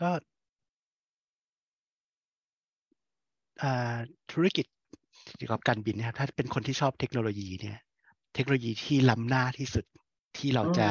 [0.00, 0.10] ก็
[4.32, 4.66] ธุรกิจ
[5.36, 7.78] เกี่ยวกับการบินนะครับ ถ้าเป็นคนที่ชอบเทคโนโลยีเนี่ย
[8.34, 9.84] เทคโนโลยีที่ล้ำหน้าที่สุด
[10.38, 10.88] ที่เราจะ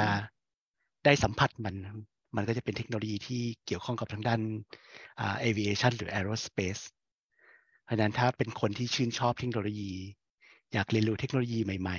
[1.06, 1.76] ได้สัมผัสมัน
[2.36, 4.42] มันก็จะเป็นเทคโนโลยีที่เกี่ยวข้องกับทางด้าน
[5.48, 6.84] aviation หรือ aerospace
[7.84, 9.92] เพราะนั้นถ้าเป็นคนที่ชื่นชอบเทคโนโลยี
[10.74, 11.98] อยากเรียนรู้เทคโนโลยีใหม่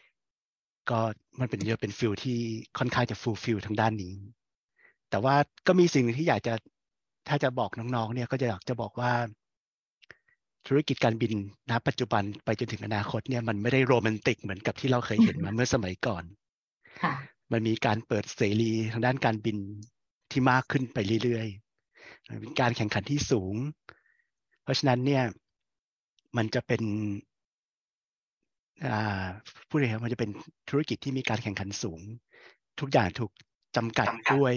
[0.00, 1.00] ๆ ก็
[1.40, 2.38] มันเป็นเยอะเป็น field ที่
[2.78, 4.14] ค่อนข้างจะ fulfill ทางด้านนี้
[5.10, 6.54] แต่ว่าก็มีสิ่งหนึ่งที่อยากจะ
[7.28, 9.12] ถ้าจะบอกน้องๆ เนี่ยก็จะอยากจะบอกว่า
[10.66, 11.32] ธุรกิจการบิน
[11.70, 16.24] ณปัจจุบันไปจนถึงอนาคตเนี่ยมันไม่ได้โรแมนติกเหมือนกับที่เราเคยเห็นมาเมื่อสมัยก่อน
[17.52, 19.56] มันมีการเปิดเสรีทางด้านการบิน
[20.30, 23.54] ที่มากขึ้นไปเรื่อยๆมีการแข่งขันที่สูง
[24.62, 25.22] เพราะฉะนั้นเนี่ย
[26.36, 26.82] มันจะเป็น
[29.68, 30.30] ผู้เรียนมันจะเป็น
[30.68, 32.00] ธุรกิจที่มีการแข่งขันสูง
[32.80, 33.30] ทุกอย่างถูก
[33.76, 34.54] จำกัดด้วย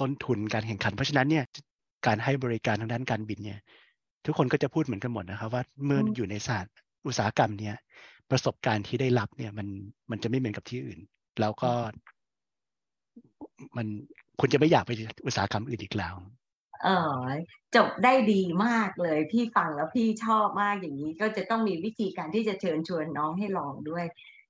[0.00, 1.44] ต้นทุนการแข่งขัน เพราะฉะนั้นเนี่ย
[2.06, 3.60] การให้บริการทางด้านการบินเนี่ย
[4.26, 6.74] ทุกคนก็จะพูดเหมือนกันหมดนะครับ ว่าเมื่ออยู่ในศาสตร์
[7.06, 7.76] อุตสาหกรรมเนี่ย
[8.30, 9.68] ประสบการณ์ที่ได้รับเนี่ยมัน
[10.10, 11.00] มันจะไม่เหมือนกับที่อื่น
[11.40, 11.70] แล้วก็
[13.76, 13.86] มัน
[14.40, 14.90] คุณจะไม่อยากไป
[15.26, 16.14] อุตสาหกรรมอื่นอีกแล้ว
[16.82, 17.18] เออ
[17.76, 24.04] จบได้ดีมากเลย พี่ฟังแล้วพี่ชอบมากอย่างนี้ก็จะต้องมีวิธีการที่จะเชิญชวนน้องให้ลองด้วย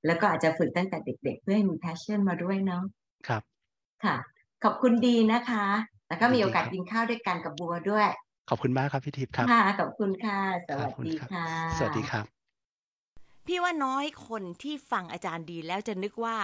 [0.06, 2.82] แล้วก็อาจจะฝึกตั้งแต่เด็ก ๆ เพื่อให้มี passion มาด้วยเนาะ
[3.28, 3.42] ครับ
[4.04, 4.16] ค่ะ
[4.64, 5.66] ขอบคุณดีนะคะ
[6.08, 8.08] แล้วก็มีโอกาสกินข้าวด้วยกันกับบัวด้วย
[8.48, 11.46] ขอบคุณมากครับพี่ทิพย์ครับค่ะขอบคุณค่ะ สวัสดีค่ะ
[11.78, 12.39] สวัสดีครับ
[13.46, 16.36] พี่ว่าน้อยคนที่ฟังอาจารย์ดีแล้วจะนึกว่า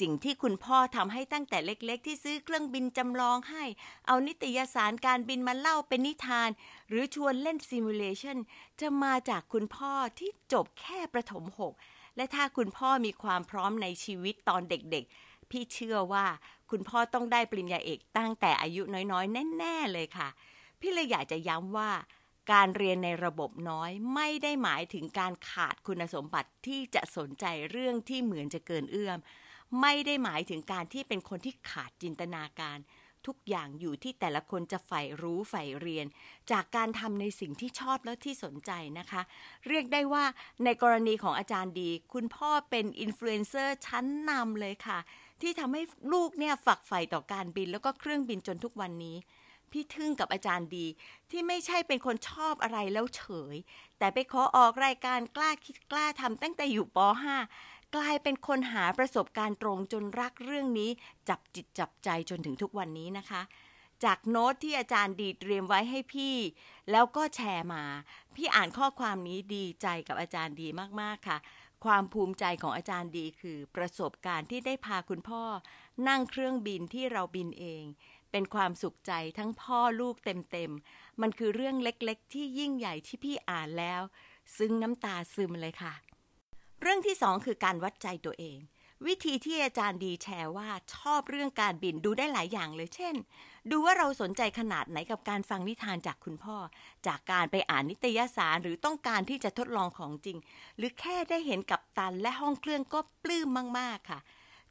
[0.00, 3.64] สิ่งที่คุณพ่อทำให้ตั้งแต่เล็กๆ ที่ซื้อเครื่องบินจำลองให้
[4.06, 6.48] เอานิตยสารการบินมาเล่าเป็นนิทาน
[6.88, 8.38] หรือชวนเล่น simulation
[8.80, 11.72] จะมาจากคุณพ่อที่จบแค่ประถมหก
[12.16, 16.26] และถ้าคุณพ่อมีความพร้อมในชีวิตตอนเด็กๆ พี่เชื่อว่า
[16.70, 18.82] คุณพ่อต้องได้ปริญญาเอกตั้งแต่อายุ
[19.12, 20.28] น้อยๆ แน่ ๆ เลยค่ะ
[20.80, 21.90] พี่เลยอยากจะย้ำว่า
[22.52, 29.18] การเรียนในระบบน้อยไม่ได้หมายถึงการขาดคุณสมบัติที่จะสนใจเรื่องที่เหมือนจะเกินเอื้อม
[29.80, 32.78] ไม่ได้หมายถึงการที่เป็นคนที่ขาดจินตนาการ
[33.26, 36.06] ทุกอย่างอยู่ที่แต่ละคนจะใฝ่รู้ใฝ่เรียน
[36.50, 39.22] จากการทำในสิ่งที่ชอบและที่สนใจนะคะ
[39.68, 40.24] เรียกได้ว่า
[40.64, 44.98] ในกรณีของอาจารย์ดี คุณพ่อเป็นอินฟลูเอนเซอร์ชั้นนำเลยค่ะ
[45.40, 45.82] ที่ทำให้
[46.12, 49.16] ลูกเนี่ยฝักใฝ่ต่อการบินแล้วก็เครื่องบินจนทุกวันนี้
[49.72, 50.86] พี่ทึ่งกับอาจารย์ดี
[51.30, 53.22] ที่ไม่ใช่เป็นคนชอบอะไรแล้วเฉ
[53.54, 53.56] ย
[53.98, 56.98] แต่ไปขอออกรายการกล้าคิดกล้าทำตั้งแต่อยู่ป
[57.48, 60.90] .5 กลายเป็นคนหาประสบการณ์ตรงจนรักเรื่องนี้
[61.28, 63.42] จับจิตจับใจจนถึงทุกวันนี้นะคะ
[64.04, 66.36] จากโน้ตที่อาจารย์ดีเตรียมไว้ให้พี่
[66.90, 67.84] แล้วก็แชร์มา
[68.34, 70.68] พี่อ่านข้อความนี้ดีใจกับอาจารย์ดี
[71.00, 71.38] มากๆค่ะ
[71.84, 75.42] ความภูมิใจของอาจารย์ดีคือประสบการณ์ที่ได้พาคุณพ่อ
[76.08, 77.84] นั่งเครื่องบินที่เราบินเอง
[78.30, 84.02] เป็นความสุขใจทั้งพ่อลูกเต็มๆ มันคือเรื่องเล็กๆ ที่ยิ่งใหญ่ที่พี่อ่านแล้ว
[84.56, 85.94] ซึ้งน้ำตาซึมเลยค่ะ
[86.80, 88.58] เรื่องที่สองคือการวัดใจตัวเอง
[89.06, 93.14] วิธีที่อาจารย์ดีแชร์ว่าชอบเรื่องการบินดูได้หลายอย่างเลยเช่น
[93.70, 96.56] ดูว่าเราสนใจขนาดไหนกับการฟังนิทานจากคุณพ่อ
[97.06, 100.38] จากการไปอ่านนิตยสารหรือต้องการที่จะทดลองของจริง
[100.76, 104.20] หรือแค่ได้เห็นกับตันและห้องเครื่องก็ปลื้มมาก ๆ ค่ะ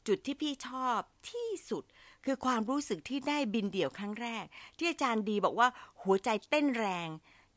[0.06, 0.98] จุดที่พี่ชอบ
[1.30, 1.84] ที่สุด
[2.26, 4.44] คือความรู้สึกที่ได้บินเดี่ยวครั้งแรก
[4.76, 5.68] ที่อาจารย์ดีบอกว่า
[6.02, 7.08] หัวใจเต้นแรง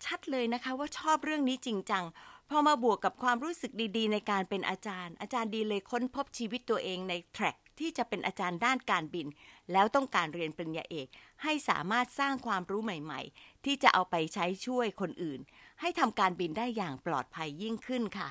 [0.05, 2.05] ชัดเลยนะคะว่าชอบเรื่องนี้จริงจัง
[2.49, 9.27] พอมาบวกกับความรู้สึกดีๆ ในการเป็นอาจารย์ อาจารย์ดีเลยค้นพบชีวิตตัวเองในแทร็กที่จะเป็นอาจารย์ด้านการบิน
[9.71, 11.08] แล้วต้องการเรียนปริญญาเอก
[11.43, 15.39] ให้สามารถสร้างความรู้ใหม่ ๆ ที่จะเอาไปใช้ช่วยคนอื่น
[15.82, 18.29] ให้ทำการบินได้อย่างปลอดภัยยิ่งขึ้นค่ะ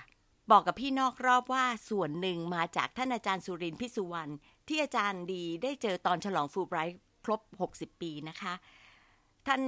[0.51, 4.33] บอกกับพี่นอกรอบว่าส่วนหนึ่งมาจากท่านอาจารย์สุรินทร์พิสุวรรณ
[4.68, 7.40] ที่อาจารย์ดีได้เจอตอนฉลองฟูไบรท์ครบ
[7.74, 8.54] 60 ปีนะคะ
[9.46, 9.62] ท่าน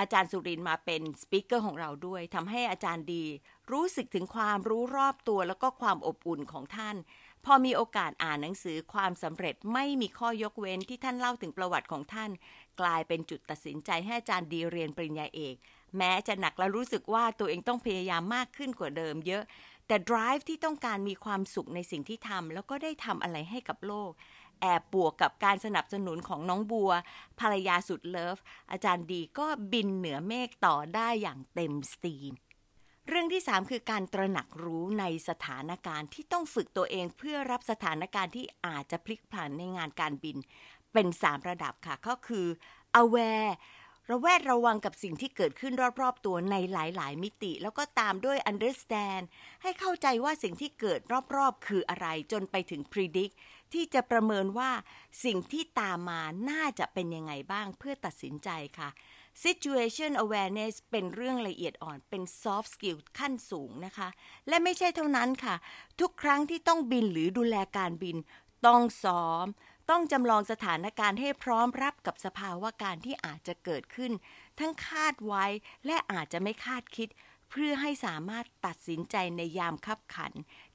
[0.00, 3.24] อาจารย์สุรินมาเป็นสปิเกอร์ของเราด้วยทำให้อาจารย์ดี
[3.72, 6.96] รู้สึกถึงความรู้รอบตัวแล้วก็ความอบอุ่นของท่าน
[7.44, 12.30] พอมีโอกาสอ่านหนังสือความสำเร็จไม่มีข้อยกเว้นที่ท่านเล่าถึงประวัติของท่าน
[12.80, 15.54] กลายเป็นจุดตัดสินใจให้อาจารย์ดีเรียนปริญญาเอก
[15.96, 19.42] แม้จะหนักและรู้สึกว่าตัวเองต้องพยายามมากขึ้นกว่าเดิมเยอะ
[19.86, 24.10] แต่ drive ที่ต้องการมีความสุขในสิ่งที่ทำแล้วก็ได้ทำอะไรให้กับโลก
[24.62, 26.90] แอบบวกกับการสนับสนุนของน้องบัว
[27.40, 28.38] ภรรยาสุดเลิฟ
[28.70, 32.32] อาจารย์ดีก็บินเหนือเมฆต่อได้อย่างเต็มสตรีม
[33.08, 40.36] เรื่องที่ 3 คือการตระหนักรู้ในสถานการณ์ที่ต้องฝึกตัวเองเพื่อรับสถานการณ์ที่อาจจะพลิกผันในงานการบิน
[40.92, 42.46] เป็น 3 ระดับค่ะ ก็คือ
[43.02, 43.52] aware
[44.10, 49.24] ระแวดระวังกับสิ่งที่เกิดขึ้นรอบๆ ตัวในหลายๆ มิติ แล้วก็ตามด้วย understand
[49.62, 51.00] ให้เข้าใจว่าสิ่งที่เกิด
[51.36, 53.34] รอบๆ คืออะไรจนไปถึง predict
[53.74, 54.70] ที่จะประเมินว่า
[55.24, 58.88] สิ่งที่ตามมาน่าจะเป็นยังไงบ้างเพื่อตัดสินใจค่ะ
[59.44, 64.08] situation awareness เป็นเรื่องละเอียดอ่อนเป็น soft skill ขั้นสูงนะคะ
[64.48, 65.54] และไม่ใช่เท่านั้นค่ะ
[66.00, 68.16] ทุกครั้งที่ต้องบินหรือดูแลการบิน
[68.66, 69.46] ต้องซ้อม
[69.90, 74.12] ต้องจำลองสถานการณ์ให้พร้อมรับกับสภาวะการที่อาจจะเกิดขึ้น
[74.58, 75.44] ทั้งคาดไว้
[75.86, 77.08] และอาจจะไม่คาดคิด
[77.50, 80.32] เพื่อให้สามารถตัดสินใจในยามคับขัน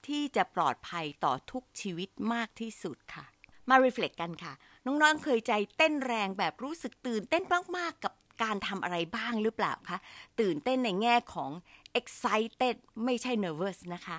[0.07, 3.25] ที่จะปลอดภัยต่อทุกชีวิตมากที่สุดค่ะ
[3.69, 4.53] มารีเฟล็กกันค่ะ
[4.85, 7.43] น้องๆเคยใจเต้นแรงแบบรู้สึกตื่นเต้น
[7.77, 9.97] มากๆกับการทำอะไรบ้างหรือเปล่าคะ
[10.39, 11.51] ตื่นเต้นในแง่ของ
[11.99, 14.17] excited ไม่ใช่ nervous นะคะ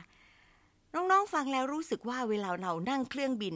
[0.94, 3.54] น้องๆฟังแล้วรู้สึกว่าเวลาเรานั่งเครื่องบิน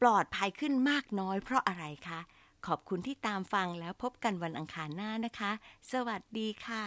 [0.00, 2.20] ปลอดภัยขึ้นมากน้อยเพราะอะไรคะ
[2.66, 5.52] ขอบคุณที่ตามฟังแล้วพบกันวันอังคารหน้านะคะ
[5.92, 6.84] สวัสดีค่ะ